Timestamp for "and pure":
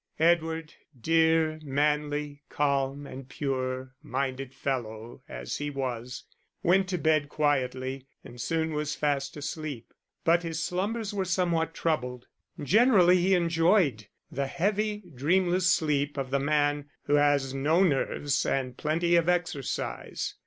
3.05-3.93